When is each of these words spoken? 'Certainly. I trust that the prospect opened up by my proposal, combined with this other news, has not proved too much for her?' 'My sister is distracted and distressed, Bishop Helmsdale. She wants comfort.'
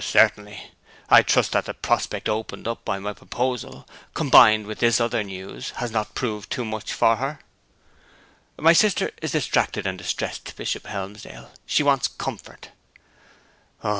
'Certainly. 0.03 0.71
I 1.09 1.21
trust 1.21 1.51
that 1.51 1.65
the 1.65 1.75
prospect 1.75 2.27
opened 2.27 2.67
up 2.67 2.83
by 2.83 2.97
my 2.97 3.13
proposal, 3.13 3.87
combined 4.15 4.65
with 4.65 4.79
this 4.79 4.99
other 4.99 5.23
news, 5.23 5.69
has 5.75 5.91
not 5.91 6.15
proved 6.15 6.51
too 6.51 6.65
much 6.65 6.91
for 6.91 7.17
her?' 7.17 7.37
'My 8.57 8.73
sister 8.73 9.11
is 9.21 9.33
distracted 9.33 9.85
and 9.85 9.99
distressed, 9.99 10.55
Bishop 10.55 10.87
Helmsdale. 10.87 11.51
She 11.67 11.83
wants 11.83 12.07
comfort.' 12.07 12.69